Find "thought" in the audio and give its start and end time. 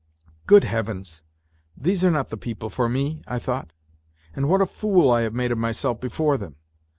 3.37-3.71